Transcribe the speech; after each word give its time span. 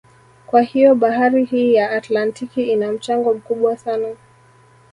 Kwa 0.47 0.61
hiyo 0.61 0.95
bahari 0.95 1.45
hii 1.45 1.73
ya 1.73 1.91
Atlantiki 1.91 2.63
ina 2.71 2.91
mchango 2.91 3.33
mkubwa 3.33 3.77
sana 3.77 4.15